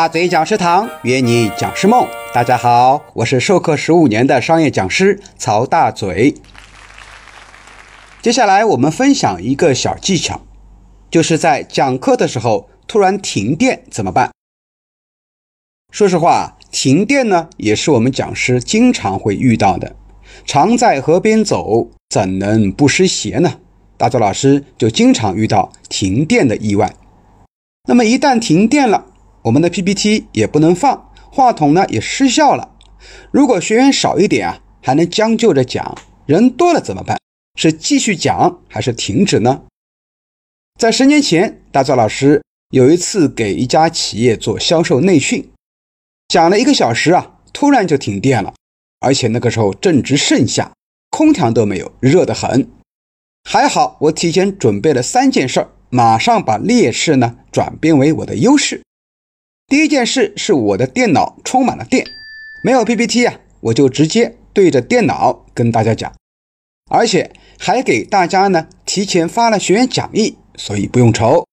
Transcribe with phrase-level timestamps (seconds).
[0.00, 6.34] 大嘴讲师堂约你讲师梦，大家好，我是授课十五年的商业讲师曹大嘴。
[8.22, 10.40] 接下来我们分享一个小技巧，
[11.10, 14.30] 就是在讲课的时候突然停电怎么办？
[15.92, 19.94] 说实话，停电呢也是我们讲师经常会遇到的。
[20.46, 23.58] 常在河边走，怎能不湿鞋呢？
[23.98, 26.90] 大嘴老师就经常遇到停电的意外。
[27.86, 29.04] 那么一旦停电了，
[29.42, 32.76] 我们的 PPT 也不能放，话筒呢也失效了。
[33.30, 35.96] 如果学员少一点啊，还能将就着讲；
[36.26, 37.18] 人多了怎么办？
[37.58, 39.62] 是继续讲还是停止呢？
[40.78, 45.50] 在十年前，大赵老师有一次给一家企业做销售内训，
[46.28, 48.54] 讲了一个小时啊，突然就停电了，
[49.00, 50.72] 而且那个时候正值盛夏，
[51.10, 52.70] 空调都没有，热得很。
[53.44, 58.82] 还好我提前准备了三件事儿，马上把劣势呢转变为我的优势。
[59.70, 62.04] 第一件事是我的电脑充满了电，
[62.60, 66.12] 没有 PPT 啊，我就直接对着电脑跟大家讲，
[66.90, 71.46] 而且还给大家呢提前发了学员讲义，所以不用愁。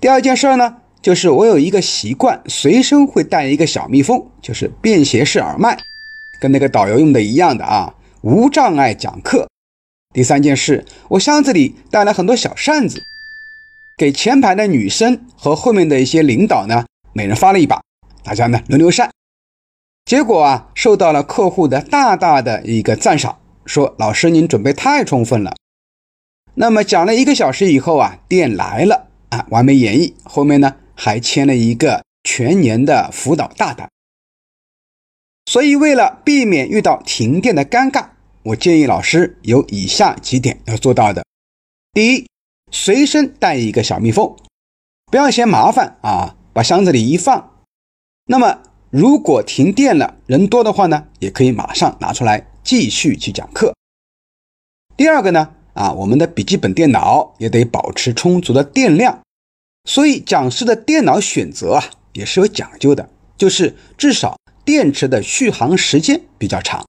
[0.00, 5.78] 第二件事呢，就是我有一个习惯，随身会带一个小蜜蜂，就是便携式耳麦，
[6.40, 9.48] 跟那个导游用的一样的啊，无障碍讲课。
[10.12, 13.04] 第三件事，我箱子里带了很多小扇子，
[13.96, 16.86] 给前排的女生和后面的一些领导呢。
[17.12, 17.82] 每人发了一把，
[18.22, 19.10] 大家呢轮流扇，
[20.04, 25.54] 结果啊受到了客户的大大的一个赞赏，说老师您准备太充分了。
[26.54, 33.88] 那么讲了一个小时以后啊，店来了啊，完美演绎，后面呢还签了一个全年的辅导大单。
[35.46, 38.06] 所以为了避免遇到停电的尴尬，
[38.42, 41.24] 我建议老师有以下几点要做到的：
[41.92, 42.26] 第一，
[42.70, 44.36] 随身带一个小蜜蜂，
[45.10, 46.36] 不要嫌麻烦啊。
[46.52, 47.64] 把箱子里一放，
[48.26, 48.58] 那么
[48.90, 53.74] 如果停电了，人多的话呢，也可以马上拿出来继续去讲课。
[54.96, 59.22] 第二个呢，啊，我们的笔记本电脑也得保持充足的电量，
[59.88, 63.08] 所以讲师的电脑选择啊也是有讲究的，
[63.38, 66.84] 就是至少电池的续航时间比较长。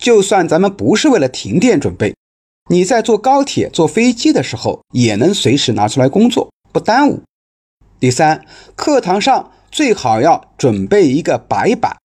[0.00, 2.14] 就算咱们不是为了停电准备，
[2.70, 7.22] 你在坐高铁、坐飞机的时候，也能随时拿出来工作，不耽误。
[7.98, 11.96] 第三，课堂上最好要准备一个白板，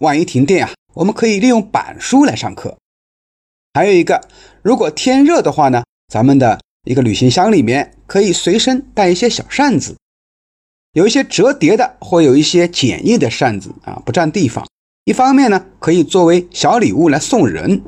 [0.00, 2.76] 万一停电啊，我们可以利用板书来上课。
[3.72, 4.28] 还有一个，
[4.62, 9.96] 如果天热的话呢，咱们的一个旅行箱里面可以随身带一些小扇子，
[10.92, 14.66] 有一些折叠的或有一些简易的扇子啊，不占地方。
[15.04, 17.80] 一方面呢，可以作为小礼物来送人；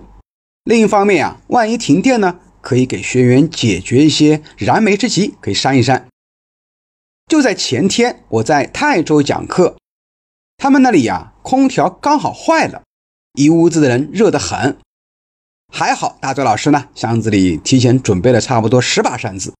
[0.64, 6.06] 另一方面啊，万一停电呢，可以给学员解决一些燃眉之急，可以扇一扇。
[7.30, 9.76] 就在前天，我在泰州讲课，
[10.56, 12.82] 他们那里呀，空调刚好坏了，
[13.34, 14.76] 一屋子的人热得很。
[15.72, 19.54] 还好大嘴老师呢，箱子里提前准备了差不多十把扇子，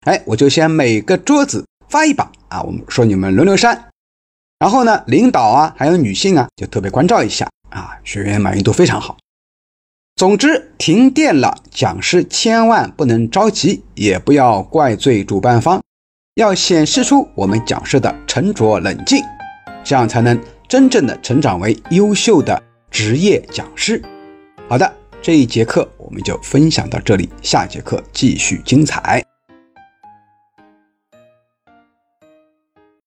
[0.00, 3.90] 哎，我就先每个桌子发一把啊，我们说你们轮流扇。
[4.58, 9.16] 然后呢，领导啊，还有女性啊，就特别关照一下啊，学员满意度非常好。
[10.16, 15.80] 总之，停电了，讲师千万不能着急，也不要怪罪主办方。
[16.36, 19.22] 要显示出我们讲师的沉着冷静，
[19.84, 22.58] 这样才能真正的成长为优秀的
[22.90, 24.02] 职业讲师。
[24.66, 29.22] 好的，这一节课我们就分享到这里，下节课继续精彩。